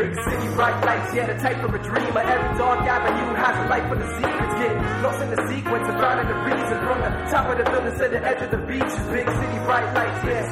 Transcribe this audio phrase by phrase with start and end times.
[0.00, 2.20] Big city bright lights, yeah, the type of a dreamer.
[2.20, 4.54] Every dark avenue has a light for the secrets.
[4.60, 6.76] Get lost in the sequence and finding the reason.
[6.86, 9.58] From the top of the building to the edge of the beach is big city
[9.66, 10.44] bright lights, yeah, yeah.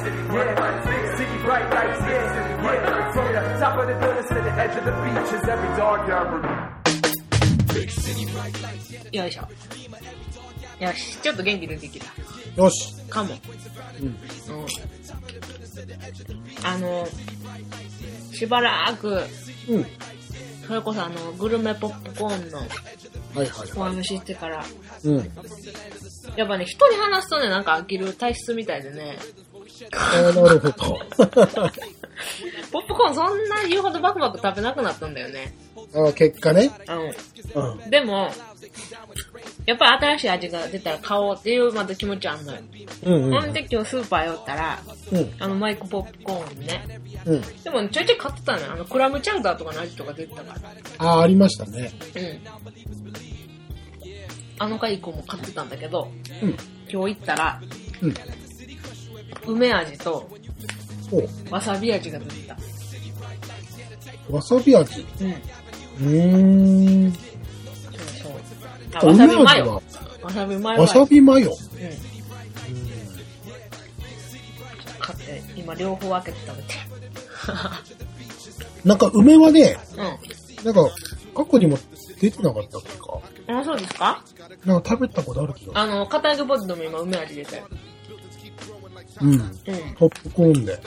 [0.85, 3.11] Big city bright lights, yeah, yeah.
[3.13, 6.09] From the top of the building to the edge of the beach is every dark
[6.09, 6.75] avenue.
[9.11, 9.47] よいしょ。
[10.83, 12.05] よし、ちょっと元気出てきた。
[12.61, 12.95] よし。
[13.09, 13.33] かも。
[14.01, 14.07] うん。
[14.07, 14.15] うん。
[16.64, 17.08] あの、
[18.32, 19.20] しばらく、
[19.68, 19.86] うん。
[20.66, 22.68] それこそあの、グルメポップコーンのはい
[23.38, 23.90] はいおはい。
[23.96, 24.64] 話してから、
[25.04, 25.16] うん。
[26.36, 29.18] やっぱね、人に話すとね、なんか飽きる体質みたいでね、
[29.92, 30.72] ああ、なるほど。
[32.70, 35.54] ポップコーンそんな言うほどバクバク食べなくなったんだよね。
[35.94, 36.70] ああ、結果ね。
[37.54, 37.86] ううん。
[37.86, 37.90] ん。
[37.90, 38.30] でも、
[39.66, 42.60] やっぱり新しい味が出たら買おうっていうまた気持ちあんのよ。
[43.04, 43.40] うんうん。
[43.40, 44.78] ほんで今日スーパー寄ったら、
[45.12, 45.32] うん。
[45.38, 47.00] あのマイクポップコーンね。
[47.26, 47.42] うん。
[47.62, 48.72] でもちょいちょい買ってたのよ。
[48.72, 50.60] あのクラムチャウダーとかの味とか出てたから。
[50.98, 51.92] ああ、ありましたね。
[52.14, 52.40] うん。
[54.58, 56.10] あの回以降も買ってたんだけど、
[56.42, 56.56] うん。
[56.88, 57.60] 今日行ったら、
[58.02, 58.14] うん。
[59.46, 60.28] 梅味と
[61.10, 62.56] おわさび味が出てた。
[64.30, 65.06] わさび味？
[65.20, 65.34] うん。
[66.00, 67.12] うーん。
[67.12, 67.22] そう
[68.22, 68.32] そう。
[68.94, 69.82] あ、わさびマヨ。
[70.22, 70.80] わさびマヨ。
[70.80, 71.50] わさびマヨ。
[71.50, 71.56] うん。
[75.00, 76.74] 買って、今両方分けて食べて
[78.84, 79.76] なんか梅はね、
[80.56, 80.64] る。
[80.64, 80.90] なんか
[81.34, 81.78] 過去にも
[82.20, 83.18] 出てなかったっけか。
[83.48, 83.56] うん。
[83.56, 84.22] あ、そうですか？
[84.64, 85.72] なんか食べたことある気が。
[85.74, 87.62] あの、片揚げポテトも今梅味出てる。
[89.22, 89.32] うん。
[89.32, 89.50] うん。
[89.98, 90.78] ポップコーンで。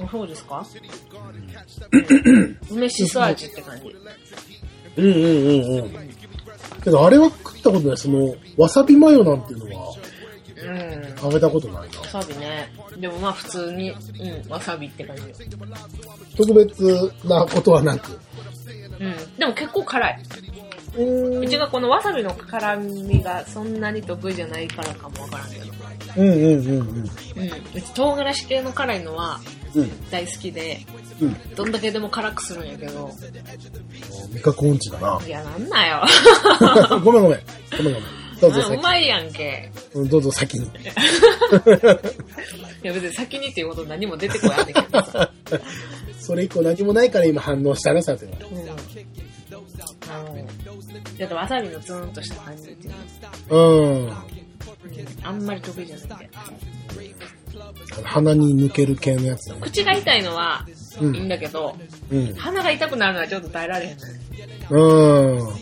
[0.00, 0.66] あそうですか？
[2.70, 3.96] 梅しそ味って感じ。
[4.96, 5.90] うんうんうんうん。
[6.82, 7.96] けどあれは食ったことない。
[7.96, 9.94] その、わさびマヨなんていうのは
[10.56, 10.70] う
[11.12, 11.16] ん。
[11.16, 12.00] 食べたことないな。
[12.00, 12.72] わさびね。
[12.98, 13.94] でもまあ普通に、う
[14.46, 15.28] ん、わさびって感じよ。
[16.36, 18.18] 特別なことはなく。
[19.00, 19.36] うん。
[19.36, 20.22] でも結構辛い。
[20.96, 25.64] うーんうちがこのわさびの辛みがそんなに得意じゃないからかもわからんけど。
[26.16, 26.78] うんうんうんうん。
[26.78, 27.06] うん。
[27.74, 29.40] うち唐辛子系の辛いのは
[29.74, 30.10] うん。
[30.10, 30.78] 大好きで、
[31.20, 31.54] うん。
[31.54, 33.10] どんだけでも辛くするんやけど。
[34.32, 35.20] 味覚音痴だな。
[35.26, 36.04] いや、なんなよ。
[37.02, 37.40] ごめんごめん。
[37.76, 38.24] ごめんごめん。
[38.40, 39.70] どうぞあう先まいやんけ。
[39.94, 40.66] うんどうぞ先に。
[40.70, 40.70] い
[42.82, 45.30] や別に先にっていうこと何も出てこないんだけどさ。
[46.20, 48.32] それ以降何もないから今反応したね、さては。
[48.50, 48.93] うん。
[51.14, 52.94] あの、ちょっとわさびのツーンとした感じっていう
[53.50, 54.06] のうん。
[54.06, 54.12] うん
[55.22, 56.30] あんまり得意じゃないんで。
[58.02, 59.56] 鼻に抜ける系のやつね。
[59.60, 60.66] 口が痛いのは
[61.00, 61.76] うんいいんだけど、
[62.10, 62.34] うん。
[62.34, 63.96] 鼻が痛くなるのはちょっと耐えられへん
[64.70, 65.34] のよ。
[65.34, 65.38] うん。
[65.38, 65.54] も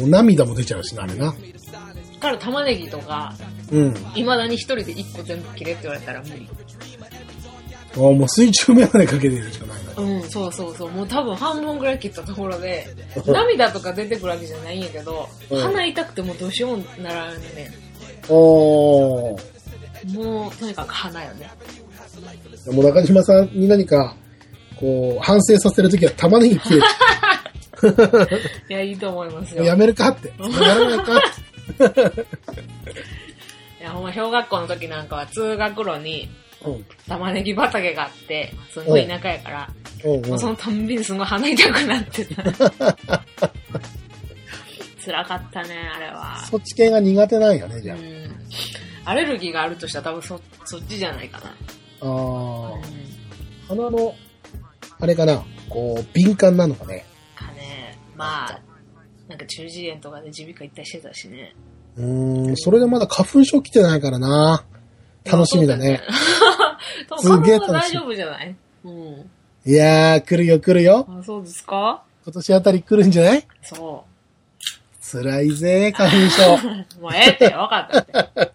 [0.00, 1.34] う涙も出ちゃうしな、あれな。
[2.20, 3.34] から玉ねぎとか、
[3.72, 3.94] うん。
[4.14, 6.48] 未だに一人で一個全部切れって言われたら無理。
[7.96, 10.02] あもう水中メガネかけてるしかないな。
[10.02, 10.90] うん、そうそうそう。
[10.90, 12.86] もう多分半分ぐらい切ったところで、
[13.26, 17.72] 涙とか出てくるわけじゃないんやけど、うん鼻痛くてもどうしようもならんね。
[18.28, 19.56] おー。
[20.14, 21.50] もう、とにかく鼻よね。
[22.72, 24.14] もう中島さんに何か、
[24.78, 26.80] こう、反省させるときは玉ねぎ切れ
[28.68, 29.62] いや、いいと思いますよ。
[29.62, 30.28] て、やめるかって。
[30.38, 32.26] やらないかって。
[33.80, 36.45] いや、ほんま小学校の時なんかは通学路にうん。
[37.08, 39.70] 玉ねぎ畑があって、すごい田舎やから、
[40.04, 42.42] うそのたんびにすごい鼻痛くなってた。
[45.04, 46.44] 辛かったね、あれは。
[46.50, 48.30] そっち系が苦手なんやね、じゃうん。
[49.04, 51.46] アレルギーがあるとしたら多分そ、そっちじゃないかな。
[51.48, 51.52] あ。
[52.00, 53.06] あー。
[53.68, 54.14] 鼻の、
[54.98, 57.06] あれかな、こう、敏感なのかね。
[57.36, 58.60] かね、まあ、
[59.28, 61.54] なんか中耳炎とかで耳鼻科行ったりしてたしね。
[61.96, 64.64] うーん、それでまだ花粉症来てないからな。
[65.30, 66.00] 楽しみだね。
[67.08, 68.56] 多すげえ楽しみ丈夫じゃない？
[68.84, 69.30] うん。
[69.64, 71.06] いやー、来るよ来るよ。
[71.08, 72.02] あ、そうですか？
[72.24, 73.46] 今年あたり来るんじゃない？
[73.62, 74.04] そ
[75.00, 76.54] 辛いぜ、花粉症。
[76.54, 76.58] う。
[77.00, 78.52] もうええって、わかったって。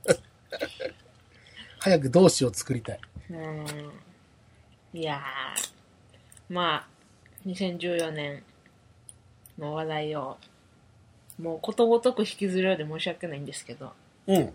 [1.80, 3.00] 早く同志を作りたい。
[3.30, 3.66] うん。
[4.94, 6.88] いやー、まあ、
[7.48, 8.44] 2014年
[9.58, 10.38] の話題を、
[11.42, 13.94] もうことごとく引きずるようで申し訳ないんですけど、
[14.28, 14.54] うん。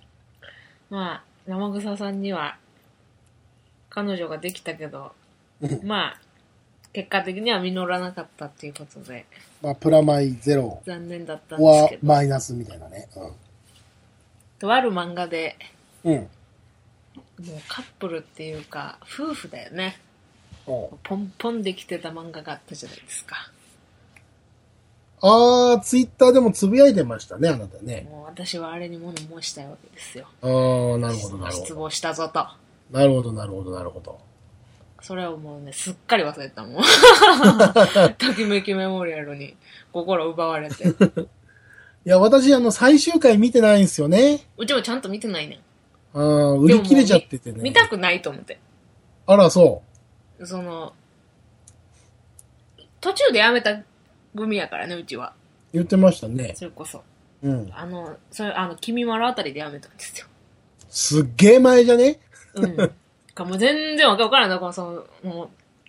[0.90, 2.58] まあ、生草さんには、
[3.90, 5.12] 彼女ができたけど、
[5.60, 6.20] うんまあ、
[6.92, 9.26] 結果的には実らなかったっていうことで、
[9.62, 13.08] まあ、プラマイゼロ残念だったんですはけど、マイナスみたいなね。
[14.58, 15.56] とある漫画で、
[16.04, 16.12] うん。
[16.12, 16.18] うん。
[16.20, 16.28] も
[17.56, 20.00] うカップルっていうか、夫婦だよね。
[20.66, 23.50] おポンポンできてた漫画があったじゃないですか。
[25.20, 28.06] あー、ツイッターでもつぶやいてましたね、あなたね。
[28.10, 30.26] もう私はあれに物申したいわけですよ。
[30.42, 31.64] あー、なるほど、なるほど。
[31.64, 32.46] 失望したぞと。
[32.90, 34.18] なるほど、なるほど、なるほど。
[35.00, 36.82] それをもうね、すっかり忘れてたもん。
[38.18, 39.56] ときめきメモリアルに
[39.92, 40.84] 心奪われて。
[42.04, 44.46] いや、私、あの、最終回見てないんですよね。
[44.56, 46.18] うちもちゃんと見てないねん。
[46.18, 47.60] ああ、売り切れちゃっててね。
[47.62, 48.58] 見たくないと思って。
[49.26, 49.82] あら、そ
[50.44, 50.92] その、
[53.00, 53.80] 途中でやめた
[54.36, 55.34] 組やからね、うちは。
[55.72, 55.72] う。
[55.72, 56.52] 言ってましたね。
[56.54, 57.02] それこそ。
[57.42, 57.68] うん。
[57.72, 60.26] あの、それ、あの、君丸あたりでやめたんですよ。
[60.88, 62.20] すっげえ前じゃね？
[62.54, 62.92] うん。
[63.34, 64.58] かもう全然わかからんない。
[64.58, 65.44] この、その、も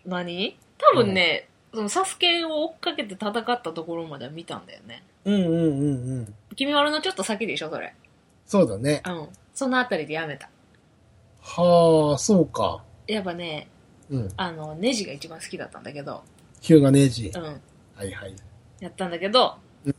[0.05, 0.57] う、何？
[0.77, 5.03] 多分ね、その、サスケを追っかけて戦ったところまでは見たんだよね。
[5.25, 6.33] うんうんうんうん。
[6.55, 7.93] 君丸のちょっと先でしょ、それ。
[8.45, 9.01] そうだね。
[9.05, 9.27] うん。
[9.53, 10.49] そのあたりでやめた。
[11.41, 12.83] はあ、そうか。
[13.07, 13.69] やっぱね、
[14.09, 14.29] うん。
[14.35, 16.23] あの、ネジが一番好きだったんだけど、
[16.59, 17.31] ヒューガネージ。
[17.33, 17.61] うん。
[17.97, 18.35] はいはい。
[18.79, 19.95] やったんだけどうん、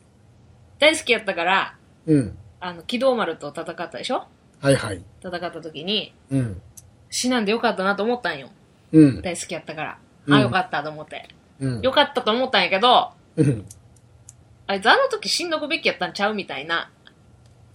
[0.79, 2.39] 大好きやったから、うん。
[2.61, 4.27] あの、機動丸と戦ったでしょ？
[4.61, 5.03] はいはい。
[5.21, 6.61] 戦った時に、うん。
[7.11, 8.49] 死なんでよかったなと思ったんよ。
[8.93, 9.23] うん。
[9.23, 9.99] 大好きやったから。
[10.27, 11.29] うんあ、よかったと思って。
[11.61, 11.81] うん。
[11.81, 13.65] よかったと思ったんやけど、うん。
[14.67, 16.91] あいつあの時死んどくべきやったんちゃうみたいな。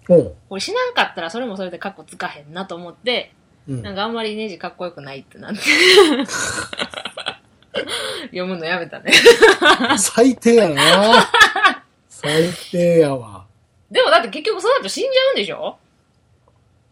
[0.10, 0.36] おう。
[0.50, 3.34] これ死なんかったらそれもそれでカッコつかへんなと思って、
[3.68, 5.60] うんなんかあんまりネジかっこよくないってなって。
[8.28, 9.12] 読むのやめたね。
[9.98, 11.30] 最低やな
[12.10, 13.46] 最低やわ。
[13.92, 15.78] でもだって結局その後死んじゃうんでしょ？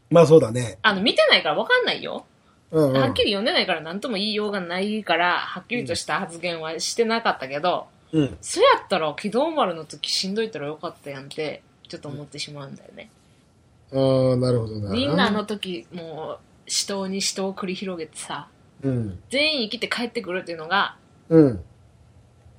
[0.10, 0.78] まあそうだね。
[0.82, 2.26] あの、見てないからわかんないよ。
[2.72, 3.02] うん、うん。
[3.02, 8.38] はっきり読んでないから何とも言いようがないから、はっきりとした発言はしてなかったけど、うん。
[8.42, 13.10] そやったら、機動丸の時しんどいたらよかったやんって、ちょっと思ってしまうんだよね。
[13.94, 14.90] ああ、なるほどな。
[14.92, 18.48] みんなあの時、もう、死闘に死闘を繰り広げてさ、
[18.84, 19.20] うん。
[19.30, 20.98] 全員生きて帰ってくるっていうのが、
[21.30, 21.64] うん。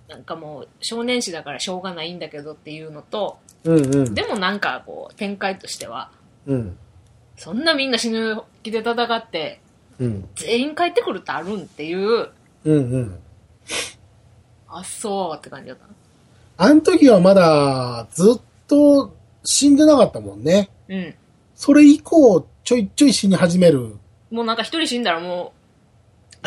[0.08, 4.14] なんかもう、少年誌だからしょうがないんだけどっていうのと、うんうん。
[4.14, 6.10] でもなんかこう、展開としては、
[6.46, 6.76] うん。
[7.36, 9.60] そんなみんな死ぬ気で戦って、
[9.98, 10.28] うん。
[10.36, 12.28] 全員帰ってくるってあるんっていう、
[12.64, 13.18] うんうん。
[14.68, 15.84] あ、そうって感じだった。
[16.64, 19.14] あの時はまだずっと
[19.44, 20.70] 死んでなかったもんね。
[20.88, 21.14] うん。
[21.54, 23.96] それ以降、ちょいちょい死に始める。
[24.30, 25.61] もうなんか一人死んだらもう、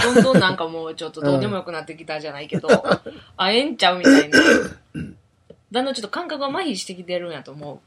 [0.02, 2.68] どんどんなんかもうちょっとどうでもよくなってきたじゃないけど、
[3.38, 4.40] あ、ええんちゃうみたいな。
[5.72, 7.82] だんだんちょっと感覚が麻痺してきてるんやと思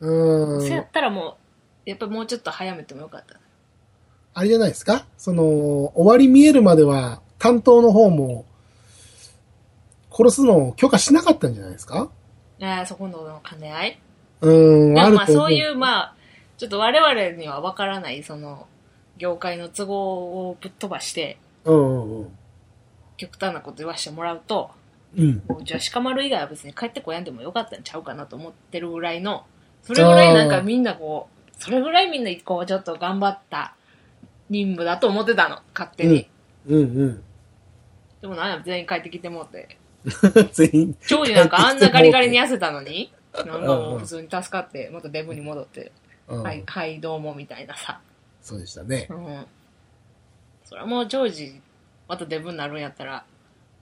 [0.00, 0.56] うう。
[0.60, 0.68] ーん。
[0.68, 1.36] そやったらも
[1.86, 3.38] う、やっぱもうちょっと早めてもよかった。
[4.34, 5.04] あれじゃないですか？
[5.18, 8.44] その、終わり見えるまでは、担当の方も、
[10.12, 12.08] 殺すのを許可しなかったんじゃないですか？
[12.62, 14.00] ああ、そこの兼ね合い
[14.42, 14.94] うーん。
[14.94, 16.14] まあそういう、まあ、
[16.58, 18.66] ちょっと我々には分からない、その、
[19.20, 22.28] 業界の都合をぶっ飛ばして、うんうんうん。
[23.18, 24.70] 極端なこと言わせてもらうと、
[25.16, 25.42] うん。
[25.46, 29.44] もうじゃあ鹿丸以外は別に帰ってこやんでもよかったんちゃうかなと思ってるぐらいの、
[29.82, 33.76] それぐらいなんかみんなこう、それぐらいみんなこうちょっと頑張った
[34.48, 36.26] 任務だと思ってたの、勝手に。
[36.66, 37.22] うんうん。
[38.22, 39.76] でもなんや全員帰ってきてもうて。
[40.52, 40.96] 全員。
[41.06, 45.92] 長司なんかあんなガリガリに痩せたのに、なんかもうんううん普通に助かって、またデブに戻って、
[46.26, 48.00] うんはい、はい、どうもみたいなさ。
[48.42, 49.14] そうでしたねう。
[49.14, 49.46] ん。
[50.64, 51.60] それはもう長司、
[52.08, 53.24] またデブになるんやったら、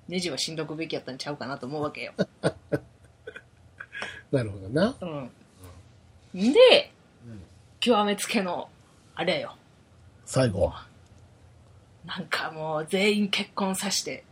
[0.08, 2.12] ネジはしんどくべきやったんちゃうかなと思うわけよ。
[4.32, 4.94] なるほどな。
[5.00, 5.31] うん。
[6.52, 6.93] で、
[7.81, 8.69] 極めつけの、
[9.14, 9.56] あれよ。
[10.25, 10.72] 最後。
[12.04, 14.25] なんかもう全員結婚さして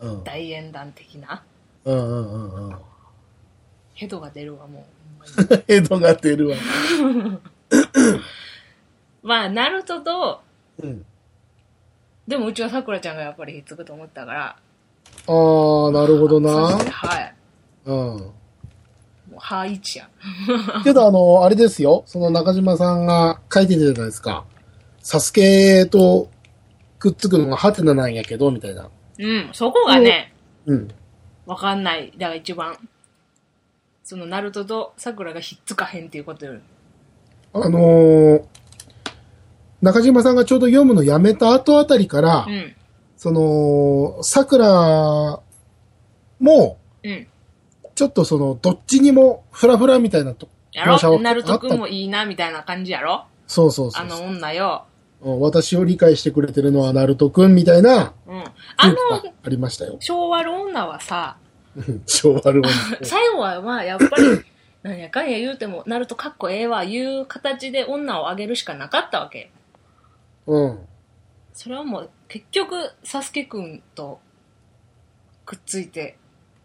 [0.00, 0.24] うん。
[0.24, 1.42] 大演談的な
[1.84, 2.78] うんうんうんうん。
[3.94, 4.86] ヘドが出るわも
[5.20, 6.56] う ヘドが出るわ。
[9.28, 10.40] まあナルトと
[10.82, 11.04] うん。
[12.26, 14.56] でもうちはさくらちゃんがやっぱりひっつくと思ったから
[15.26, 16.90] あー、なるほどなそして。
[16.90, 17.34] はい
[17.84, 17.94] うん。
[17.94, 18.32] も
[19.32, 20.08] う歯一や
[20.82, 22.04] けどあの、あれですよ。
[22.06, 24.44] その中島さんが書いてたじゃないですか。
[25.00, 26.28] サスケと
[26.98, 28.88] くっつくのがハテナなんやけど、みたいな。
[29.18, 30.32] うんそこがね
[30.66, 30.88] うん。
[31.44, 32.76] わかんないだから一番
[34.04, 36.60] そのナルトとさくらがひっつかへんっていうことより
[37.54, 38.42] あのー
[39.82, 42.74] 中島さんがちょうど読むのやめた後あたりから、うん。
[43.16, 45.40] その、桜
[46.40, 47.26] も、うん。
[47.94, 51.18] ちょっとその、どっちにもフラフラみたいなと、やろ？
[51.20, 53.26] ナルトくんもいいなみたいな感じやろ？
[53.46, 54.84] そうそうそうあの女よ。
[55.20, 58.44] うん私を理解してくれてるのはナルトくんみたいなうん。
[58.76, 58.94] あの
[59.42, 59.96] ありましたよ。
[59.98, 61.38] 昭和の女はさ
[62.06, 62.68] 昭和の女。
[63.02, 64.44] 最後はまあやっぱり
[64.84, 69.50] なんやかんや言うてもナルトかっこええわいう形で女をあげるしかなかったわけ
[70.48, 70.78] うん。
[71.52, 72.74] それはもう結局
[73.04, 74.20] サスケくんと
[75.44, 76.16] くっついて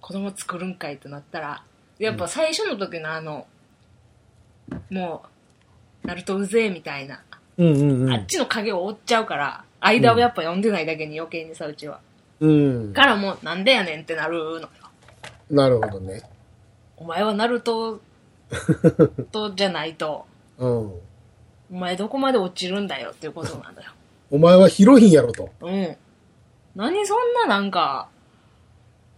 [0.02, 1.63] 子供作るんかいとなったら
[2.00, 3.48] やっぱ最初の時のあの
[4.90, 5.24] も
[6.04, 7.22] うナルトうぜえみたいな、
[7.58, 8.13] うんうんうん。
[8.13, 12.00] あっちの影を追っちゃうから間をやっぱ読んでないだけに余計にさ、うちは。
[12.40, 12.94] うん。
[12.94, 14.70] からもう、なんでやねんってなるのよ。
[15.50, 16.22] なるほどね。
[16.98, 18.00] お前はナルト
[19.32, 20.25] とじゃないと、
[20.58, 20.92] うん。
[21.74, 23.92] お前どこまで落ちるんだよっていうことなんだよ。
[24.30, 25.50] お前はヒロインやろと。
[25.62, 25.98] うん。
[26.75, 28.10] 何そんななんか、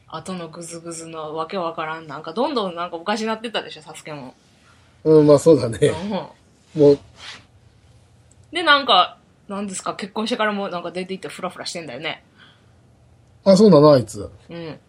[0.07, 4.33] 後のグズグズのわけわからん、なんかどんどんなんかおかしなってったでしょ、サスケも。
[5.03, 5.77] うん、まあそうだね。
[6.75, 6.81] うん。
[6.81, 6.99] もう、
[8.53, 9.17] で、なんか、
[9.49, 12.23] なんですか、結婚してからもなんか出て行ってフラフラしてんだよね。
[13.43, 14.31] あ、そうなのあいつ。
[14.49, 14.79] うん。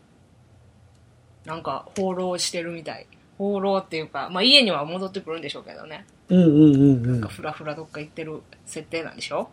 [1.45, 3.07] なんか、放浪してるみたい。
[3.39, 6.07] 放浪っていうか、まあ家には戻ってくるんでしょうけどね。
[6.29, 9.49] うんうんなんかフラフラどっか行ってる設定なんでしょ？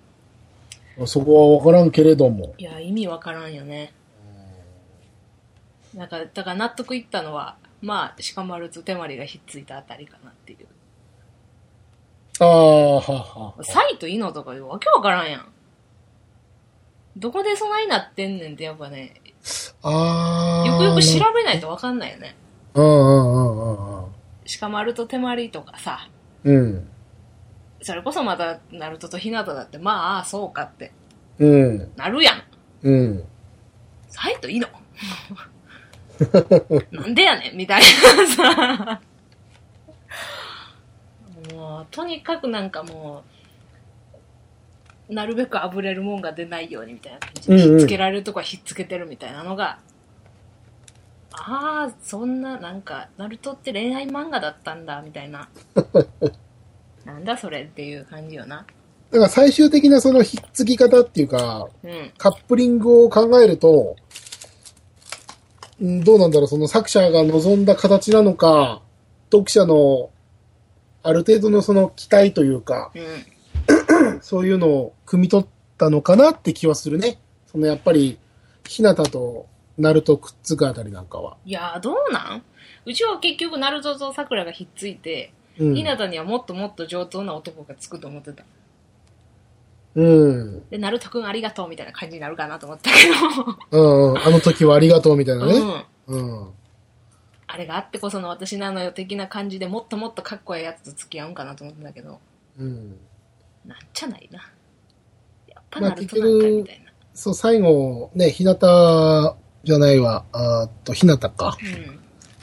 [0.98, 1.08] うん。
[1.08, 2.56] そこはわからんけれども。
[2.58, 3.94] いや、意味わからんよね。
[5.94, 10.68] なんか、だから納得いったのは、まあ、鹿丸と手まりがひっついたあたりかなっていう。
[12.40, 13.64] ああ、はは。
[13.64, 15.48] サイとイノとかわけわからんやん。
[17.16, 19.22] どこでそないなってんねんってやっぱね、
[19.84, 20.68] ああ。
[20.68, 22.36] よくよく調べないとわかんないよね。
[22.74, 24.12] うんうんうんうん
[24.60, 26.10] 鹿丸と手まりとかさ、
[26.44, 26.56] うん。
[26.56, 26.88] うん。
[27.82, 30.92] それこそまた、ナルトとヒナタだって、まあ、ああそうかって、
[31.40, 31.92] うん。
[31.96, 32.44] なるやん。
[32.84, 33.24] うん。
[34.10, 34.68] サイとイノ
[36.92, 37.88] なんでやねんみたいな
[38.28, 39.02] さ。
[41.52, 43.24] もう、とにかくなんかも
[45.10, 49.80] う、なるべくあぶれるもんが出ないようにみたいな感じで、うんうんひっつけられるとこはひっつけてるみたいなのが、
[51.34, 55.50] ああ、そんな、なんか、ナルトって恋愛漫画だったんだ、みたいな。
[57.06, 58.66] なんだそれっていう感じよな。
[59.12, 62.12] だから最終的なそのひっつき方っていうか、うん。
[62.18, 63.96] カップリングを考えると、
[65.82, 68.82] うんどうなんだろう、その作者が望んだ形なのか、
[69.32, 70.12] 読者の
[71.02, 74.22] ある程度のその期待というか、うん。
[74.22, 75.48] そういうのを汲み取っ
[75.78, 77.20] たのかなって気はするね。
[77.52, 78.18] そのやっぱり、
[78.68, 81.38] ひなたとナルトくっつくあたりなんかは。
[81.46, 82.44] いやー、どうなん？
[82.86, 88.44] うちは結局、ナルトとサクラがひっついて、うなたにはもっともっと上等な男がつくと思ってた。
[89.96, 90.70] うん。
[90.70, 92.98] で、ナルトくんありがとうみたいな感じになるかなと思ったけ
[93.72, 94.18] うんうん。
[94.18, 95.86] あの時はありがとうみたいなど、ね。
[96.08, 96.42] うん。
[96.42, 96.50] うん。
[97.46, 102.20] あれがあってこその私なのよ的な感じでもっともっとかっこいいやつと付き合うんかなと思ってたけど、
[102.58, 102.98] うん。
[103.66, 104.40] なんちゃないな。
[105.48, 106.92] やっぱまあナルトなんかいみたいな。
[107.14, 111.58] そう、最後、ね、ひなたじゃないわ、あーっと、ひなたか。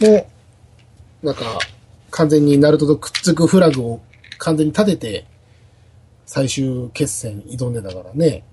[0.01, 0.09] うん。
[0.09, 0.29] も
[1.23, 1.59] う、なんか、
[2.11, 4.01] 完全にナルトとくっつくフラグを
[4.39, 5.27] 完全に立てて、
[6.27, 8.45] 最終決戦挑んでたからね。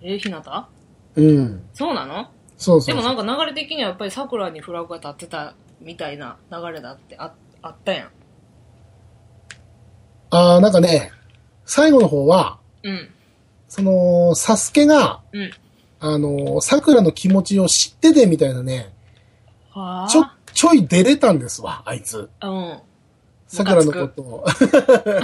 [0.00, 0.68] えー、ひなた？
[1.14, 1.62] うん。
[1.74, 2.30] そうなの？
[2.56, 2.96] そうそうそう。
[2.96, 7.32] でもなんか流れ的にはやっぱり桜にフラグが立ってたみたいな流れだってあ
[7.62, 8.08] あったやん。
[10.30, 11.12] ああ、なんかね、
[11.64, 13.10] 最後の方は、うん。
[13.68, 15.50] その、サスケが、うん。
[16.00, 18.92] あの、桜の気持ちを知っててみたいなね、
[19.70, 20.08] はあ。
[20.08, 20.24] ちょ、
[20.54, 22.28] ちょい出れたんですわ、あいつ。
[22.42, 22.78] うん。
[23.46, 24.44] 桜のことを。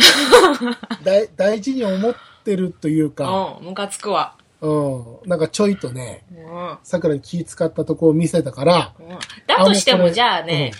[1.04, 2.14] 大大事に思っ
[2.44, 4.34] てるというか、うん、ムカつくわ。
[4.60, 6.70] うん、なんかちょいとね、うん。
[6.70, 6.78] うん。
[6.82, 8.94] 桜に気使ったとこを見せたから、
[9.46, 10.72] だとしてもじゃあね、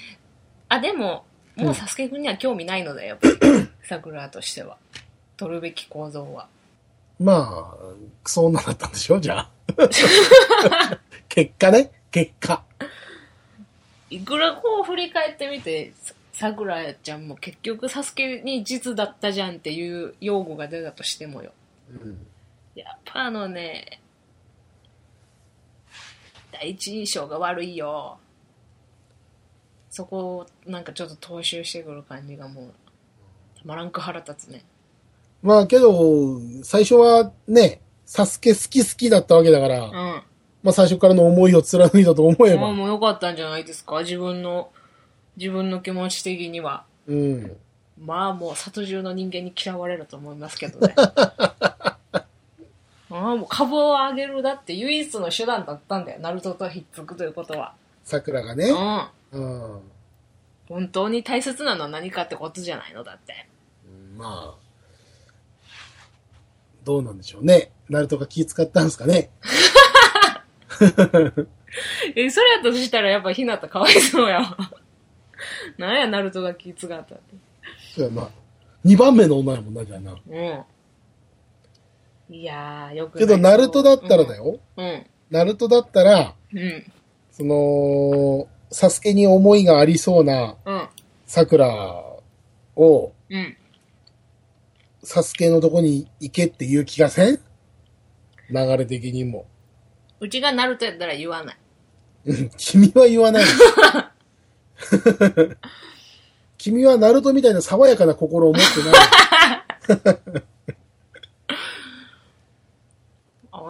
[0.69, 1.25] あ、でも、
[1.57, 3.69] もうサスケ君には興味ないのだよ、やっぱり。
[3.83, 4.77] 桜としては。
[5.37, 6.49] 取るべき構造は。
[7.25, 7.77] まあ、
[8.23, 9.51] クソ女だったんでしょじゃあ。
[11.29, 12.63] 結果ね、結果。
[14.11, 21.53] いくらこう振り返ってみて、さ桜ちゃんも結局サスケに実だったじゃんっていう用語が出たとしてもよ。
[21.91, 22.27] うん
[22.75, 24.01] やっぱあのね、
[26.51, 28.19] 第一印象が悪いよ。
[29.91, 32.75] そこをなんかちょっと踏襲してくる感じがもう、
[33.57, 34.65] たまらんく腹立つね。
[35.45, 39.93] まあけど、最初はね、サスケ好き好きだったわけだから、うん。
[39.93, 44.71] まあ最初からの思いを貫いたと思えば、まあもう良かったんじゃないですか自分の、
[45.37, 46.85] 自分の気持ち的には。
[47.07, 47.57] うん。
[48.03, 50.95] まあもう里中の人間に嫌われると思いますけどね。
[50.97, 51.99] あ
[53.11, 56.21] あもう株を上げるだって唯一の手段だったんだよ。
[56.21, 57.75] ナルトとひっつくということは。
[58.03, 58.71] 桜がね。
[59.33, 59.43] うん。
[59.43, 59.81] うん。
[60.71, 63.47] 本当に大切なのは何かってことじゃないのだって。
[64.17, 64.64] まあ、
[66.85, 67.73] どうなんでしょうね。
[67.89, 69.31] ナルトが気使ったんですかね。
[72.15, 74.57] え、それやとしたらやっぱひなたかわいそうやわ。
[75.79, 77.15] なんや、ナルトが気使ったって。
[77.95, 78.29] そうやな。
[78.85, 80.13] 二番目の女やもんな、じゃあな。
[80.13, 80.15] う
[82.33, 82.35] ん。
[82.35, 84.37] いやー、よくないけど、ナルトだったらだ。
[84.37, 84.59] よ。
[84.77, 85.07] うん。
[85.31, 86.93] ナルトだったら、うん。
[87.31, 90.89] その、サスケに思いがありそうなうん。
[91.27, 91.69] 桜
[92.77, 93.57] を、うん。
[95.05, 97.39] サスケのとこに行けっていう気がせん？
[98.51, 99.47] 流れ的にも。
[100.21, 101.57] うちがナルトやったら言わない。
[102.27, 103.45] う ん君は言わない。
[106.59, 110.43] 君はナルトみたいな爽やかな心を持ってない。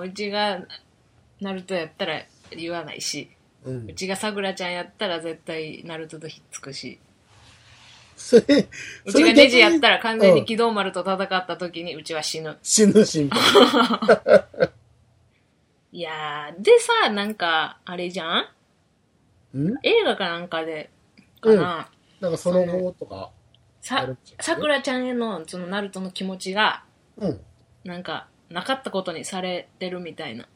[0.07, 0.61] うちが
[1.41, 3.31] ナルトやったら言わないし、
[3.65, 3.95] うんう。
[3.95, 6.99] ちがさくらちゃんやったら絶対ナルトとひっつくし、
[8.17, 8.69] それ、
[9.05, 12.59] うちがネジやったら完全にうん機動丸と戦った時にうちは死ぬ。
[12.63, 13.37] 死ぬし、みた
[15.93, 18.47] いやー、でさ、なんか、あれじゃん？
[19.55, 19.75] うん？
[19.83, 20.91] 映画かなんかで、
[21.41, 21.89] かな、
[22.21, 23.31] なんかその後とか、あ
[23.81, 26.85] ささくらちゃんへの、そのナルトの気持ちが、
[27.17, 27.41] うん。
[27.85, 30.49] なんか、なかったことにされてるみたいな。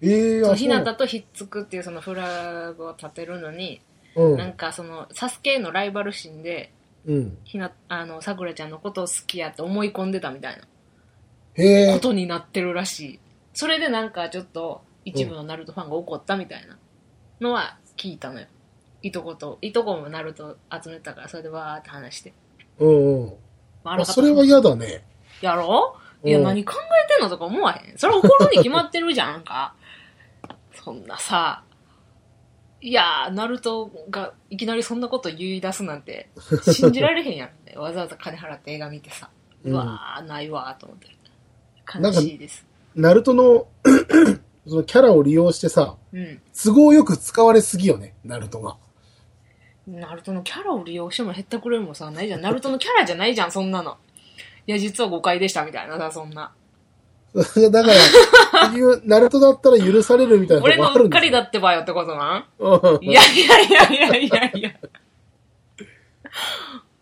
[0.00, 3.80] ええー、ひなたそとひっつくっていうそのフラグを立てるのに、
[4.14, 4.22] う。
[4.22, 4.38] うん。
[4.38, 6.72] なんかその、サスケへのライバル心で、
[7.06, 7.38] うん。
[7.44, 11.94] ひな、あの、さくらちゃんのことを好きやって思い込んでたみたいな。
[11.94, 13.20] ことになってるらしい。
[13.54, 16.76] それでなんかちょっと、一部のナルトファンが怒ったみたいな
[17.40, 18.46] のは聞いたのよ。
[19.02, 22.32] いとこと、いとこもナルト集めたから、それでわーって話して。
[22.80, 23.32] うんうん。
[23.84, 25.04] まあ、それは嫌だね。
[25.40, 25.96] やろ？
[26.24, 27.98] ういや、うん何考えてんのとか思わへん。
[27.98, 29.74] それ怒るに決まってるじゃんか。
[30.74, 31.62] そんなさ、
[32.86, 36.28] いやー、ナルトがいきなりそんなこと言い出すなんて、
[36.72, 37.50] 信じられへんやん。
[37.76, 39.28] わざわざ金払って映画見てさ。
[39.64, 41.08] うんうわー、ないわーと思って。
[41.98, 42.64] 悲しいです。
[42.94, 43.66] ナルトの、
[44.68, 46.40] そのキャラを利用してさ、うん。
[46.54, 48.76] 都合よく使われすぎよね、ナルトが。
[49.88, 52.40] ナルトのキャラを利用しても減ったくれもさ、ないじゃん。
[52.40, 53.96] ナルトのキャラじゃないじゃん、そんなの。
[54.68, 56.52] いや、実は誤解でしたみたいなさ、そんな。
[57.70, 57.94] だから、
[59.04, 62.46] ナルトだったら許されるみたいなと俺こあるんだのうっかりだってばよってことな
[63.02, 64.70] いやいやいやいやいやいや。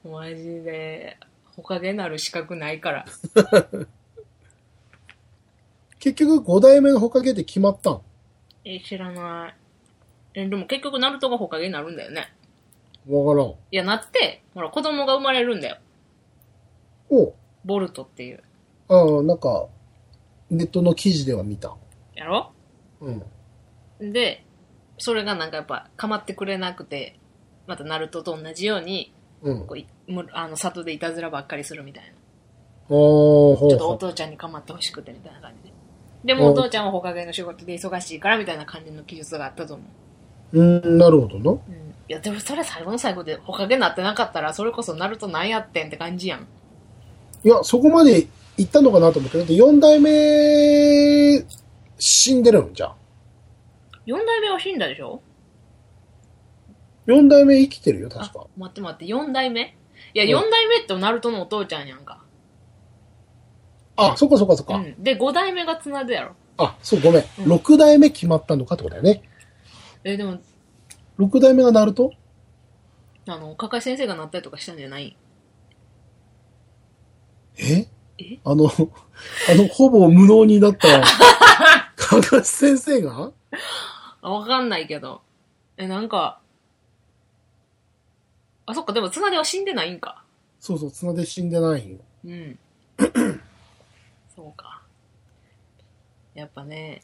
[0.04, 1.16] マジで、
[1.56, 3.04] ほかげなる資格ないから。
[6.00, 8.00] 結局5代目のほかげって決まったん？
[8.64, 9.54] え、知らない。
[10.34, 12.34] え、でも結局ナルトがほかげになるんだよね。
[13.08, 13.50] わからん。
[13.50, 15.76] いや、なって、ほら、子供が生まれるんだよ。
[17.10, 18.42] おボルトっていう。
[18.88, 19.68] ああ、なんか、
[20.50, 21.74] ネットの記事では見た。
[22.14, 22.52] やろ？
[23.00, 24.12] うん。
[24.12, 24.44] で、
[24.98, 27.18] それがなんかやっぱ、かまってくれなくて、
[27.66, 29.66] またナルトと同じように、うん。
[29.66, 32.10] こういむあの、里でいたずらばっかりするみたいな。
[32.88, 35.74] おー、ほうほちょっとお父ちゃんに構ってほしくてみたいな感じで。
[36.24, 39.82] でもお父ちゃんはほかげの仕事で忙しいからみたいな感じの記述があったと思
[40.52, 40.58] う。
[40.58, 40.60] う。
[40.60, 41.50] うん、なるほどな。
[41.50, 41.58] うん。
[41.58, 46.46] いや、でもそれ最後の最後でほかげなってなかったら、それこそナルトなんやってんって感じやん。
[47.42, 49.38] いや、そこまで行ったのかなと思って。
[49.38, 51.44] だって4代目、
[51.98, 52.94] 死んでるんじゃん。
[54.06, 55.22] 四代目は死んだでしょ
[57.06, 59.76] ？4代目生きてるよ、確あか。、待って待って、四代目？
[60.14, 62.22] いや、うん四代目ってナルトのお父ちゃんやんか。
[63.96, 64.74] あ、そっかそっかそっか。
[64.76, 65.02] うん。
[65.02, 66.34] で、五代目が綱でやろ。
[66.58, 67.24] あ、そう、ごめん。
[67.38, 69.22] うん6代目決まったのかってことだよね。
[70.04, 70.38] え、でも、
[71.18, 72.12] 6代目がナルト？
[73.26, 75.16] あの、かかい先生がなったりとかしたんじゃない？
[77.58, 77.86] ええ？
[78.44, 78.66] あの、
[79.50, 81.02] あの、ほぼ無能になった、
[81.96, 83.32] かがし先生が？
[84.22, 85.22] あわかんないけど。
[85.76, 86.40] え、なんか、
[88.66, 90.22] あ、そっか、でも綱では死んでないんか。
[90.60, 91.98] そうそう、綱で死んでないよ。
[92.24, 92.58] うん。
[94.34, 94.82] そうか。
[96.34, 97.02] やっぱね、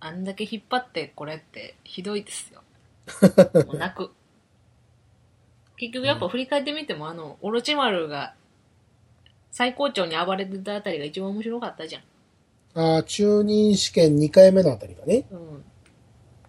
[0.00, 2.62] あんだけ引っ張ってこれってひどいですよ。
[3.66, 4.12] もう泣く。
[5.76, 8.34] 結局やっぱ振り返ってみても、あの、オロチマルが
[9.54, 12.02] 最高潮に暴れてたあたりが一番面白かったじゃん。
[12.74, 15.26] あー中任試験2回目のあたりがね。
[15.30, 15.64] うん。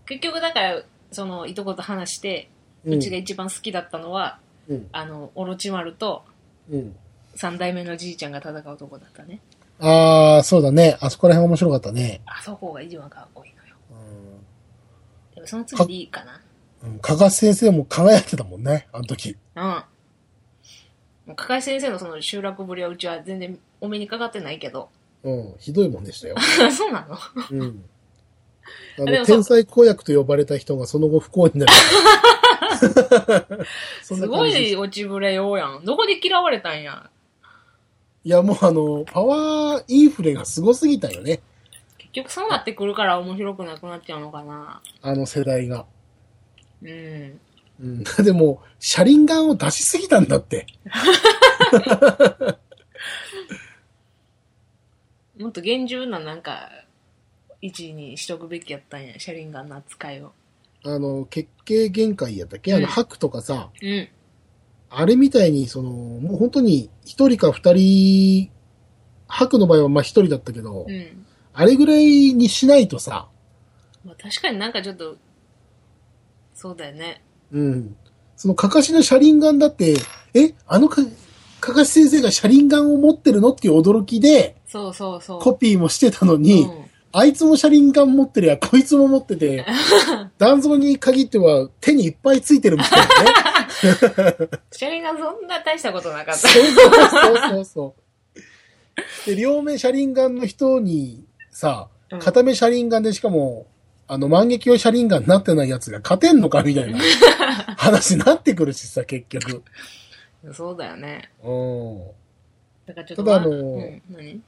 [0.07, 2.49] 結局だから、その、いとこと話して、
[2.83, 4.87] うちが一番好きだったのは、うん。
[4.91, 6.25] あの、オロチマルと
[6.67, 6.95] うん。
[7.35, 9.39] 三代目のじいちゃんが戦うとこだったね。
[9.79, 10.97] ああ、そうだね。
[10.99, 12.21] あそこら辺面白かったね。
[12.25, 13.75] あそこが一番かっこいいのよ。
[15.33, 16.37] うでもその次でいいかな。
[16.89, 16.93] ん。
[16.93, 16.99] うん。
[16.99, 19.37] かがし先生も輝いてたもんね、あの時。
[19.55, 19.83] うん。
[21.25, 24.89] もう、かかい先生のその集落ぶりはうちは全然お目にかかってないけど。
[25.23, 25.55] うん。
[25.59, 26.35] ひどいもんでしたよ。
[26.71, 27.17] そうなの？
[27.51, 27.83] うん。
[28.99, 31.73] あの、天才公約と呼ばれた人がその後不幸になる。
[34.01, 35.85] すごい落ちぶれようやん。
[35.85, 37.09] どこで嫌われたんや？
[38.23, 41.41] いや、もうあの、パワーインフレがすごすぎたよね。
[41.97, 44.81] 結局そうなってくるから面白くなくなっちゃうのかな。
[45.01, 45.85] あの世代が。
[46.81, 47.39] うん。
[47.79, 48.03] うん。
[48.23, 50.65] でも、車輪ガンを出しすぎたんだって。
[55.39, 56.69] もっと厳重ななんか、
[57.61, 59.19] 位置にしとくべきやったんや。
[59.19, 60.31] 車輪ガンの扱いを。
[60.83, 62.73] あの、血形限界やったっけ？
[62.73, 64.07] あの、うん白とかさ、うん。
[64.89, 68.51] あれみたいに、その、もう本当に一人か二人、
[69.27, 71.25] 白の場合はまあ一人だったけど、うん。
[71.53, 73.27] あれぐらいにしないとさ、
[74.05, 75.17] まあ確かになんかちょっと、
[76.53, 77.21] そうだよね。
[77.51, 77.95] うん。
[78.35, 79.95] そのかかしの車輪ガンだって、
[80.33, 81.01] え、あのか、
[81.59, 85.41] かかし先生が車輪ガンを持ってるのっていう驚きで、そうそうそう。
[85.41, 86.85] コピーもしてたのに、うん
[87.17, 89.65] あいつも車輪ガン持ってるや、こいつも持ってて、
[90.37, 94.49] 断層に限っては手にいっぱいついてるみたいなね。
[94.69, 96.35] 車輪がそんな大したことなかった。
[96.35, 96.89] そうそ
[97.31, 97.95] うそうそ
[99.25, 99.29] う。
[99.29, 103.65] で、両目車輪ガンの人にさうん、片目車輪ガンでしかも、
[104.07, 106.99] あの、万華鏡車輪ガンになってないやつが勝てんのかみたいな
[107.77, 109.63] 話になってくるしさ、結局。
[110.53, 111.31] そうだよね。
[111.43, 112.07] うん。
[112.85, 114.41] だからちょっと、ただあのまうん、何？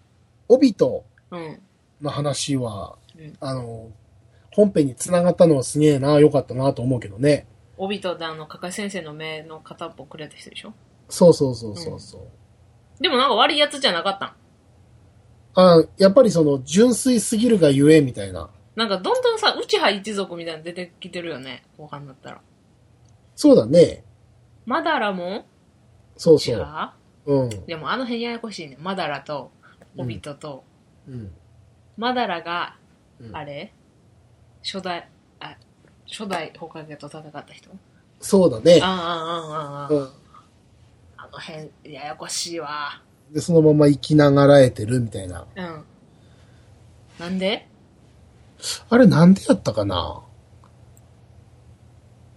[0.47, 1.59] 帯とうん。
[2.01, 3.89] の話は、うんあの、
[4.51, 7.47] 本編に繋がったのはすげえな、良かったなと思うけどね。
[7.77, 10.73] 帯とあの、かかし先生の目の片っぽくれた人でしょ？
[11.09, 13.01] そうそうそうそうそう。
[13.01, 14.33] でもなんか悪いやつじゃなかったん？
[15.55, 18.49] あやっぱりその、純粋すぎるがゆえ、みたいな。
[18.75, 21.63] なんかどんどんさ、内葉一族みたいなの出てきてるよね。
[21.77, 22.41] 後半になったら。
[23.37, 24.03] そうだね。
[24.65, 25.45] マダラも？
[26.17, 26.67] そうそう。
[27.27, 27.45] う？
[27.45, 27.65] ん。
[27.67, 28.77] でもあの辺ややこしいね。
[28.81, 29.51] マダラと、
[29.95, 30.63] 帯とと、
[31.07, 31.31] うん。
[31.97, 32.75] マダラが、
[33.21, 33.71] うんあれ？
[34.63, 35.07] 初代、
[35.39, 35.55] あ、
[36.07, 37.69] 初代ホカゲと戦った人？
[38.19, 38.87] そうだねあ。
[38.87, 40.09] あ、ああ、ああ、うん。
[41.17, 43.01] あの辺、ややこしいわ。
[43.31, 45.45] で、そのまま生きながらえてるみたいな。
[45.55, 45.83] うん。
[47.19, 47.67] なんで？
[48.89, 50.21] あれなんでやったかな？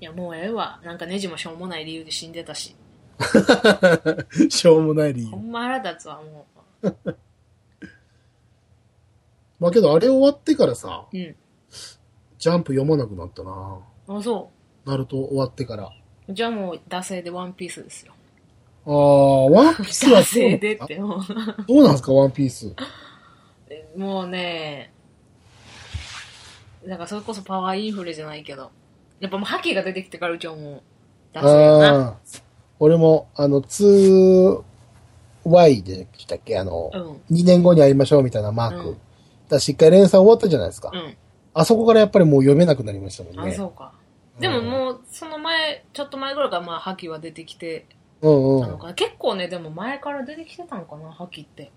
[0.00, 0.80] いや、もうええわ。
[0.82, 2.74] なんかネジもしょうもない理由で死んでたし。
[4.48, 5.36] しょうもない理由ほ。
[5.36, 6.46] んま腹立つわ、も
[6.82, 6.88] う。
[9.60, 11.36] まあけどあれ終わってからさ、うん。
[12.38, 14.50] ジャンプ読まなくなったなあ、そ
[14.86, 15.92] ナルト終わってから。
[16.28, 16.32] う。
[16.32, 18.14] じゃあもう、惰性でワンピースですよ。
[18.86, 21.20] ああ、ワンピースは 惰性でって、もう。
[21.68, 22.74] どうなんですか、ワンピース？
[23.94, 24.94] もうね、
[26.86, 28.70] なんかそれこそパワーインフレじゃないけど、
[29.20, 30.82] やっぱもう覇気が出てきてからうちはもう、
[31.32, 31.88] 出せよな。
[31.88, 32.16] ああ。
[32.78, 34.62] 俺も、あの、2Y
[35.82, 36.58] でしたっけ？
[36.58, 36.98] あの、う
[37.32, 37.36] ん。
[37.36, 38.88] 2年後に会いましょうみたいなマーク。
[38.88, 38.96] うん
[39.50, 40.90] だし、一回連載終わったじゃないですか。
[40.94, 41.16] うん。
[41.52, 43.52] あそこからやっぱりもう読めなくなりましたもんあ、ね。
[43.52, 43.92] そうか。
[44.38, 47.86] でももう、その前、ちょっと前ぐらいからまあ覇気は出てきて。
[48.20, 48.94] たのかな。
[48.94, 51.72] 結構ね、でも前から出てきてたのかな、覇気って。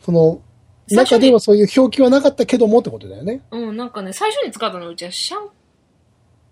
[0.00, 0.40] その、
[0.88, 3.42] 中ではそういう表記はなかったけどもってことだよね。
[3.50, 5.48] うん、なんかね、最初に使ったのうちはシャン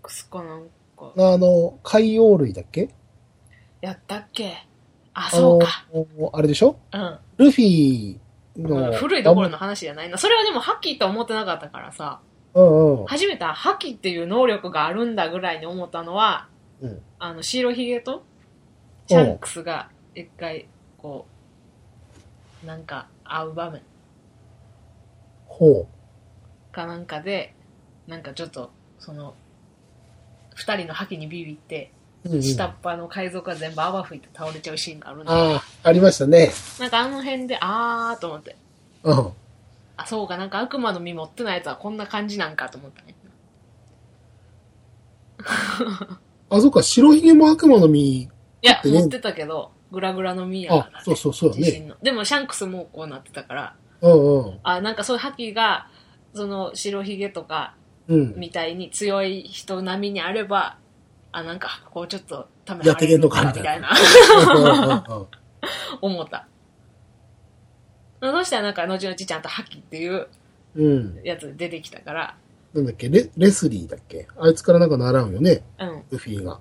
[0.02, 2.90] クスかなんか、あの、海洋類だっけ？
[3.80, 4.66] やったっけ？
[5.14, 5.86] あ、あそうか。
[5.92, 6.78] の、あれでしょ？
[6.92, 7.18] うん。
[7.36, 8.18] ルフィ
[8.56, 10.18] の、うん古いところの話じゃないな。
[10.18, 12.20] それはでも覇気と思ってなかったからさ、
[12.54, 13.06] うんうん。
[13.06, 16.48] 初めて覇気っていう能力があるんだぐらいに思ったのは、
[16.80, 17.02] うん。
[17.18, 18.24] あの、白ひげと、
[19.06, 20.66] シャンクスが一回、
[20.98, 21.26] こ
[22.62, 23.82] う、なんか会う場面。
[25.46, 25.86] ほ
[26.70, 27.54] かなんかで、
[28.06, 29.34] なんかちょっと、その、
[30.54, 31.92] 二人の覇気にビビって、
[32.24, 32.28] う。
[32.28, 36.52] うんうん、下っ端の海賊が全部泡吹いて倒れちゃうシーンがあるんだああ、ありましたね。
[36.78, 38.56] なんかあの辺で、あーと思って、
[39.02, 39.32] うん。
[39.96, 43.14] あ、そうか、なんか悪魔の実持ってないやつはこんな感じなんかと思ったね。
[46.48, 48.00] あ、そっか、白ひげも悪魔の実。
[48.00, 48.28] い
[48.62, 51.92] や、ってね持ってたけど、グラグラの実やから、あ、そうそうそうだね。
[52.02, 54.58] でもシャンクスもこうなってたから、うんうん。
[54.62, 55.88] あ、なんかそういう覇気が、
[56.34, 57.81] その白ひげとかうん。
[58.08, 60.78] みたいに強い人並みにあれば、
[61.32, 63.90] あ、なんか、こうちょっと、ためやってけんのかみみたいな、
[64.54, 65.26] うんうんうん
[66.00, 66.46] 思った。
[68.20, 70.28] そしたらなんか、後々ちゃんと覇気っていう
[70.74, 71.20] うん。
[71.22, 72.36] やつ出てきたから、
[72.74, 74.26] なんだっけレ、レスリーだっけ？
[74.38, 76.02] あいつからなんか習うよね、うん。
[76.10, 76.58] ルフィが。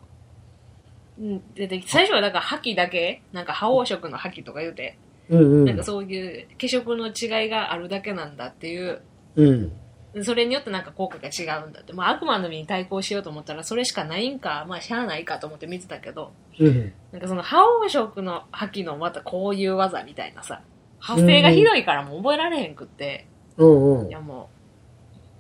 [1.20, 4.98] うん出てきて、最初はだから覇気だけ、なんか覇王色の覇気とか言うて、
[5.30, 5.84] うんうんなんか。
[5.84, 9.02] そういう化色の違いがあるだけなんだっていう、
[9.36, 9.72] うん。
[10.24, 11.94] それによってなんか効果が違うんだって。
[11.94, 16.94] まあ悪魔の実に対抗しようと思ったらそれしかないんか、まあしゃあないかと思って見てたけど、うん。
[17.14, 20.62] なんかその覇王色の覇気のまたこういう技みたいなさ、
[21.02, 23.26] 派生がひどいからもう覚えられへんくって、
[23.58, 24.12] うんうんい。
[24.12, 24.50] やも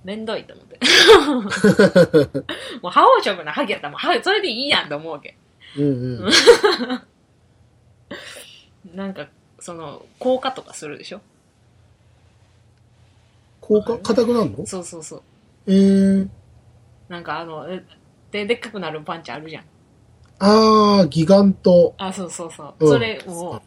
[0.03, 0.79] う、めんどいと思って。
[2.81, 5.35] もう覇王色の覇気やったらもうはそれでいいやんと思うわけ。
[5.77, 6.31] うんうん。
[8.95, 9.27] なんか、
[9.59, 11.21] その、効果とかするでしょ？
[13.79, 14.65] 効果、硬くなるの？
[14.65, 15.21] そうそうそう。
[15.67, 16.27] えー。
[17.07, 17.83] なんかあの、え
[18.31, 19.63] で、でっかくなるパンチあるじゃん。
[20.39, 21.93] あー、ギガント。
[21.97, 22.73] あ、そうそうそう。
[22.79, 23.61] うんそれを、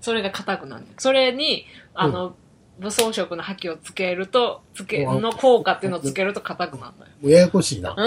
[0.00, 0.84] それが硬くなる。
[0.98, 2.36] それに、あの、
[2.78, 7.10] 武装色の覇気をつけると、つけ、うんの効果っていうのをつけると硬くなるのよ。
[7.20, 7.96] もうややこしいな。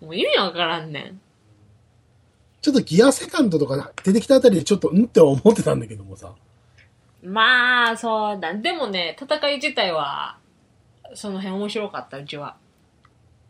[0.00, 1.20] もう意味わからんねん。
[2.60, 6.32] ちょっとギアセカンドとか出てきたあたりでちょっとんって思ってたんだけどもさ。
[7.26, 8.54] まあ、そうだ。
[8.54, 10.38] でもね、戦い自体は、
[11.14, 12.56] その辺面白かった、うちは。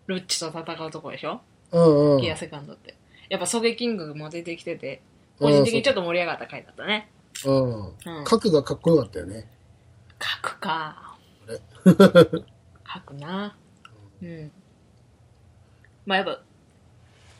[0.06, 1.40] ルッチと戦うとこでしょ？
[1.72, 2.20] うんうん。
[2.22, 2.94] ギアセカンドって。
[3.28, 5.02] やっぱソゲキングも出てきてて、
[5.38, 7.10] 個人的にちょっと盛り上がった回だったね。
[7.44, 7.86] うん。
[7.86, 7.90] う
[8.22, 8.24] ん。
[8.24, 9.46] 核がかっこよかったよね。
[10.42, 11.16] 書くか。
[11.46, 11.60] れ？
[11.84, 13.56] 書くな。
[14.22, 14.52] うん。
[16.06, 16.40] まあやっぱ、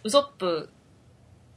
[0.05, 0.69] ウソップ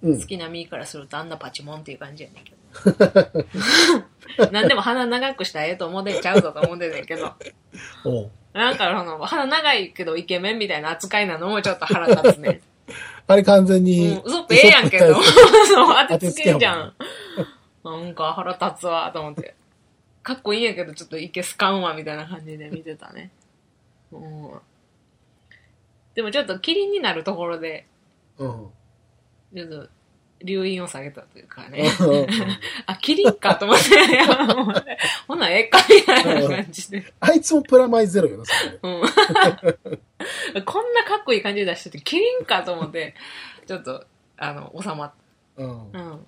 [0.03, 0.25] うん好。
[0.25, 2.57] きなミーからするとあんなパチモンっていう感じやねんけど。
[4.51, 7.33] なんでも鼻長くしたらええと思うでんちゃうぞと思うてんねんけど。
[8.05, 12.61] おうなんかその、鼻長いけどイケメンみたいな扱いなのもちょっと腹立つね。
[13.27, 14.21] あれ完全うん、に。
[14.25, 15.11] ウソップええやんけど。
[15.11, 15.13] ウ
[15.67, 16.91] そう、当てつけんじゃ
[17.83, 18.03] 当ん。
[18.03, 19.55] なんか腹立つわ、と思って。
[20.23, 23.31] かっこいいんやけど、ちょっといけすかんわ、みたいな感じで見てたね。
[24.11, 24.51] うん。
[26.15, 27.85] でもちょっとキリンになるところで、
[28.39, 28.67] うん。
[29.55, 29.89] ちょっと、
[30.43, 31.89] 留飲を下げたというかね。
[32.87, 34.97] あ、キリンかと思って、
[35.27, 37.13] ほな、ええか、みたいな感じで。
[37.19, 38.79] あいつもプラマイゼロよな、それ。
[38.81, 39.01] うん。
[40.65, 43.15] こんなかっこいい感じで出してて、キリンかと思って、
[43.67, 44.05] ちょっと、
[44.37, 45.13] あの、収まっ
[45.57, 45.91] うん。
[45.91, 45.99] た。
[45.99, 46.25] うん。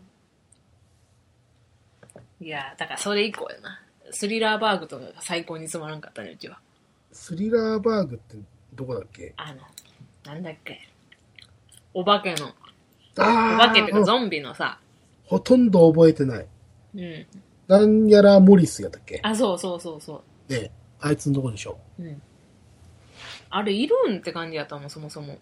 [2.42, 3.82] いやーだからそれ以降やな。
[4.10, 6.60] スリラーバーグとかが最高につまらんかったね、うちは。
[7.14, 8.36] スリラーバーグって
[8.74, 9.34] どこだっけ？
[9.38, 9.62] あの、
[10.26, 10.88] なんだっけ。
[11.94, 12.54] お化けの、
[13.18, 14.80] お化けっていうかゾンビのさ、
[15.26, 16.46] ほとんど覚えてない。
[16.96, 17.26] うん。
[17.68, 19.20] なんやらモリスやったっけ？
[19.24, 21.78] あ、そうそうそうそねあいつのとこでしょ。
[22.00, 22.04] う。
[22.04, 22.22] うん。
[23.50, 25.38] あれいるんって感じやったもん、そもそも。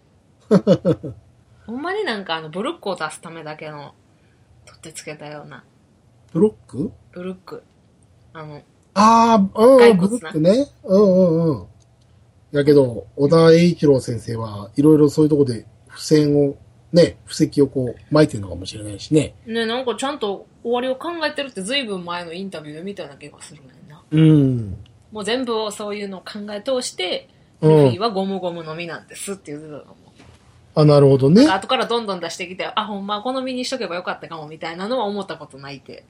[1.66, 3.94] ほんまになんかあの、ブルックを出すためだけの、
[4.64, 5.64] 取ってつけたような、
[6.32, 6.90] ブロック？
[7.12, 7.62] ブルック。
[8.32, 8.62] あの、
[8.94, 10.66] ああ、うん、ブ骸骨なロックね。
[10.84, 11.66] うんうんうん。
[12.52, 16.56] やけど、小田栄一郎先生はいろいろそういうとこで付箋を、
[16.92, 19.34] ね、布石をこう巻いてるのかもしれないしね。
[19.46, 24.02] ね、なんかちゃんと終わりを考えてるって随分前のインタビューで見たような気がするねんな。
[24.10, 24.76] うん。
[25.12, 27.28] もう全部をそういうのを考え通して、
[27.60, 27.84] うん。
[27.84, 29.96] ルフィはゴムゴムの実なんですって言ってたと思う。
[30.74, 31.46] あ、なるほどね。
[31.46, 36.04] 後からどんどん出してきて、あ、ほんまこの実にしとけばよかったかもみたいなのは思ったことないって。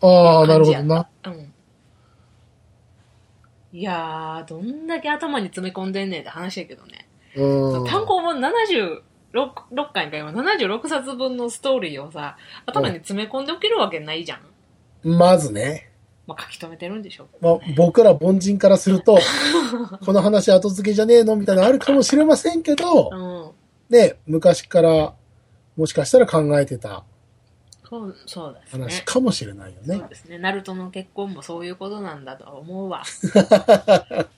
[0.00, 1.08] ああ、なるほど感な。
[1.26, 1.52] うん。
[3.72, 7.08] いやー、どんだけ頭に詰め込んでんねんって話やけどね。
[7.36, 7.86] うん。
[7.86, 12.36] 単行本76 6回か今76冊分のストーリーをさ、
[12.66, 14.40] 頭に詰め込んでおけるわけないじゃん。
[15.16, 15.90] まずね。
[16.26, 19.18] まあ、書き留めてるんでしょうけまあ僕ら凡人からすると、
[20.04, 23.54] この話後付けじゃねえのみたいなのあるかもしれませんけど、
[23.90, 23.96] うん。
[23.96, 25.14] ね、昔から、
[25.76, 27.04] もしかしたら考えてた
[27.88, 28.84] そう、そうですね。
[28.84, 30.08] 話かもしれないよねそう。
[30.08, 30.38] ですね。
[30.38, 33.02] ナルトの結婚もそういうことなんだとは思うわ。
[33.40, 34.28] 本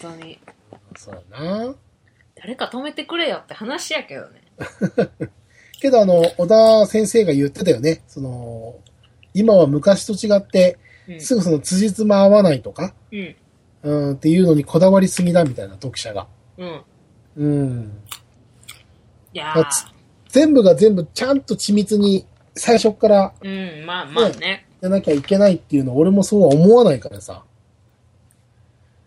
[0.00, 0.38] 当に。
[0.96, 1.74] そうやな。
[2.40, 4.42] 誰か止めてくれよって話やけどね。
[5.80, 8.02] けどあの、小田先生が言ってたよね。
[8.06, 8.76] その、
[9.34, 11.20] 今は昔と違って、うん。
[11.20, 13.36] すぐその辻褄合わないとか、うん。
[13.82, 16.26] うん、っていうのにこだわりすぎだみたいな読者が。
[16.58, 16.82] うん。
[17.36, 18.02] うん。
[19.32, 19.54] いや
[20.28, 23.78] 全部が全部ちゃんと緻密に最初からー。
[23.80, 24.66] うん、まあまあね。
[24.80, 27.44] やらなきゃいけないっていうの俺もそうは思わないからさ。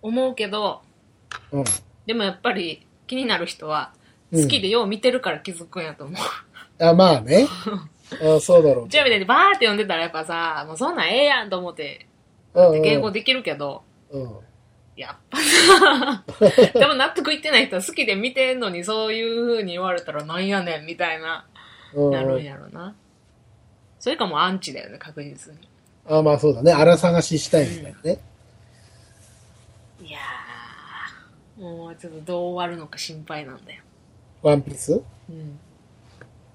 [0.02, 0.82] 思うけど、
[1.52, 1.64] うん。
[2.06, 4.02] でもやっぱり気になる人は、うん
[4.44, 6.18] 好きでよう見てるから気づくんやと思う。
[6.82, 7.46] あまあね。
[8.36, 12.08] あそうだろううちらみたいにバーって読んでたらやっぱさ、もうそんなんええやんと思って、
[12.54, 14.38] うんうん迎合できるけど、うん。
[14.96, 16.24] やっぱさ、
[16.80, 21.46] でも納得いってない人は好きで見てんのにそういう風に言われたらなんやねんみたいな、
[21.94, 22.96] うんなるんやろな。
[24.00, 25.60] それかもうアンチだよね、確実に。
[26.08, 26.72] あまあそうだね。
[26.72, 28.20] 荒探ししたいみたいなね。
[30.02, 33.84] いやー、もうちょっとどう終わるのか心配なんだよ。
[34.42, 35.02] ワンピース？
[35.30, 35.60] うん。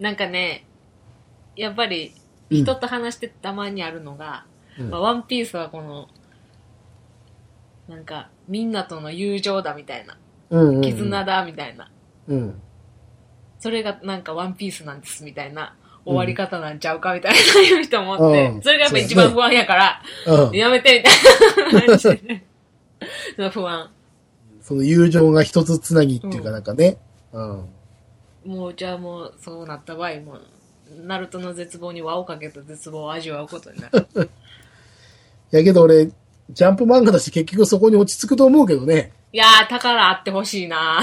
[0.00, 0.66] なんかね、
[1.54, 2.12] やっぱり
[2.50, 4.44] うん人と話してたまにあるのが、
[4.78, 6.08] うんまあワンピースはこの、
[7.88, 10.18] なんか、みんなとの友情だみたいな、
[10.50, 10.82] うんうんうん。
[10.82, 11.88] 絆だみたいな、
[12.26, 12.60] うん。
[13.60, 17.38] それがなんかワンピースなんですみたいな、終わり方なんちゃうかみたいな
[17.68, 20.56] 言う人もおって、うんそれがやっぱ一番不安やから、うん。
[20.56, 22.44] やめてみたいな感じでね。
[23.36, 23.90] その不安。
[24.66, 26.98] その友情が一つつなぎっていうかなんかね。
[27.32, 27.68] うん。
[28.44, 30.42] もうじゃあもうそうなった場合もう
[31.04, 34.08] ナルトの絶望に輪をかけた絶望を味わうことになる
[35.52, 36.10] やけど俺、
[36.50, 39.12] ジャンプ漫画だし結局そこに落ち着くと思うけどね。
[39.32, 41.00] いやー宝あってほしいな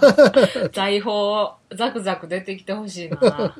[0.72, 3.18] 財宝ザクザク出てきてほしいな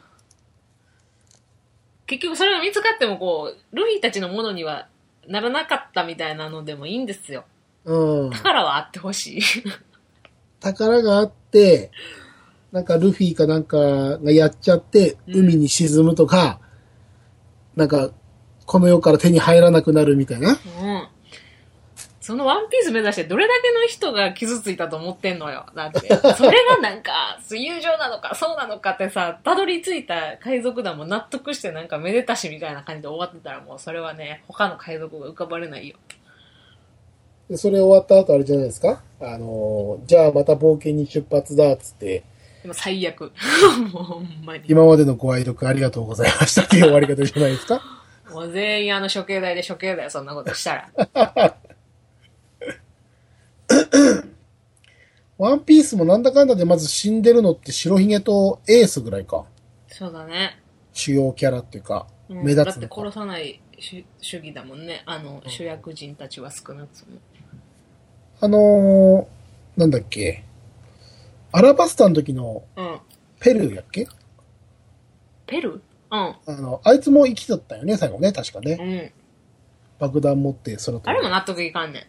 [2.06, 4.88] 結局それが見つかってもこうルフィたちのものには
[5.26, 7.44] ならなかったみたいなのでもいいんですよ
[7.84, 8.30] うん。
[8.30, 9.42] 宝はあってほしい
[10.60, 11.90] 宝があって、
[12.72, 16.60] なんかルフィかなんかがやっちゃって、うん海に沈むとか、
[17.76, 18.10] なんか、
[18.66, 20.50] この世から手に入らなくなるみたいな。
[20.50, 21.08] うん。
[22.20, 25.66] そのワンピース目指してどれだけの人が傷ついたと思ってんのよ。
[25.74, 26.00] だって。
[26.36, 35.96] それがなんか、友情なのか、そうなのかってさ、たどり着いた海賊団も納得してなんかめでたしみたいな感じで終わってたらもうそれはね、他の海賊が浮かばれないよ。
[37.50, 39.02] でそれ終わった後あれじゃないですか？
[39.20, 42.22] あのーじゃあまた冒険に出発だっつって、
[42.72, 43.32] 最悪。
[43.92, 44.64] もうほんまに。
[44.68, 47.82] 今までのご愛読ありがとうございましたっていう終わり方じゃないですか？
[48.32, 51.56] もう全員あの処刑台で処刑だよ、そんなことしたら。
[55.38, 59.46] ワンピースもなんだかんだでまず死んでるのって白ひげとエースぐらいか。
[59.88, 60.58] そうだね。
[60.92, 62.88] 主要キャラっていうか、うん目立つだって。
[62.94, 65.02] 殺さない主主義だもんね。
[65.06, 67.18] あの、主役人たちは少なくとも。
[68.40, 70.44] あのー、なんだっけ。
[71.52, 72.98] アラバスタの時のうん。
[73.40, 74.06] ペルーやっけ？
[75.46, 75.80] ペルうん。
[76.10, 78.78] あの、あいつも生きとったよね、最後ね、確かね。
[78.80, 79.12] うん。
[79.98, 82.06] 爆弾持って空飛あれも納得いかんね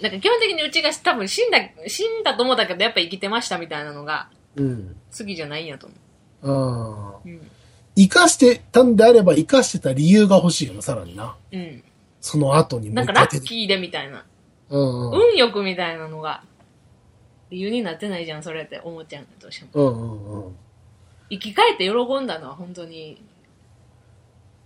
[0.00, 0.02] ん。
[0.02, 4.96] なんか基本的にうちが多分死んだ、死んだと思ったけどやっぱ生きてましたみたいなのがうん。
[5.16, 5.96] 好きじゃないんやと思
[6.42, 7.20] ああ。
[7.24, 7.28] う。
[7.28, 7.50] うん。
[7.94, 11.36] 生かしてたんであれば生かしてた理由が欲しいよな、さらにな。
[11.52, 11.84] うん。
[12.20, 14.24] その後にもなんかう一回出てラッキーでみたいな。
[14.72, 15.30] うんうん。
[15.32, 16.42] 運よくみたいなのが
[17.50, 19.90] 理由になってないじゃん、それって思っちゃうんだどうしても。
[19.90, 20.56] うんうんうん。
[21.30, 23.22] 生き返って喜んだのは本当に、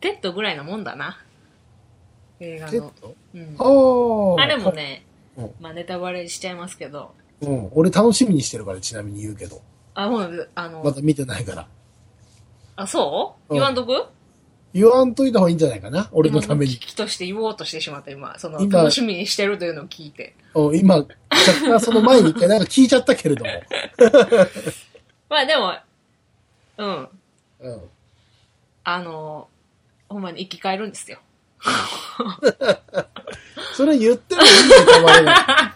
[0.01, 1.19] テッドぐらいなもんだな。
[2.41, 2.73] 映画の。
[2.73, 4.41] テッドうん。
[4.41, 4.73] あれも。
[4.73, 5.05] ね
[5.37, 7.69] うん、まあネタバレしちゃいますけど、うん。
[7.73, 9.61] 俺楽しみにしてるから、ちなみに言うけど。
[9.95, 11.69] あ、もう、あの、まだ見てないから。
[12.77, 13.53] あ、そう？
[13.53, 14.07] うん言わんとく？
[14.77, 16.89] 言わんといた方がいいんじゃないかな、俺のために危。
[16.89, 20.35] 機として言おうとしてしまった今、その、今楽しみにしてるというのを聞いて。
[20.55, 21.15] うん今、若
[21.65, 23.51] 干その前に一回なんか聞いちゃったけれども。
[25.31, 25.75] まあでも、
[26.77, 27.09] うん。
[27.61, 27.81] うん。
[28.85, 29.49] あの、
[30.11, 31.21] ほんまに生き返るんですよ。
[33.73, 35.29] それ言ってもいいよ、たまに。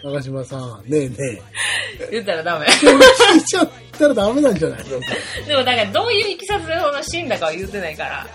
[0.04, 0.82] 長島さん。
[0.86, 1.42] ねえね
[2.12, 2.66] 言ったらダメ。
[2.66, 5.00] 聞いちゃったらダメなんじゃないの？
[5.46, 8.26] でもだからどういういきさつの死んだかは言ってないから。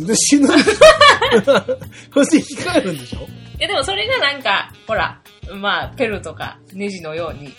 [0.00, 0.74] で、死ぬ んでしょ
[2.14, 3.20] そして生き返るんでしょ？
[3.58, 5.20] いやでもそれがなんか、ほら、
[5.54, 7.52] まあ、ペルとかネジのように、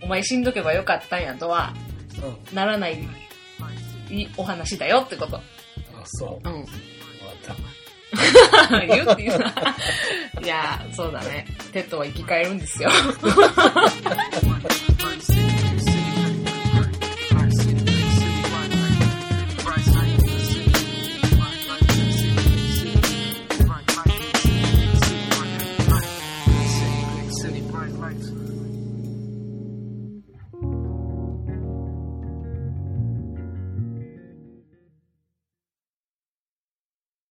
[0.00, 1.74] お前死んどけばよかったんやとは、
[2.50, 2.54] うん。
[2.54, 2.98] ならない、
[4.10, 5.36] いいお話だよってこと。
[5.36, 5.42] あ、
[6.04, 6.48] そう。
[6.48, 6.60] うん。
[6.60, 7.56] わかっ
[8.70, 8.80] た。
[8.86, 9.52] 言うって言うな。
[10.42, 11.46] いや、そうだね。
[11.72, 12.90] テッドは生き返るんですよ。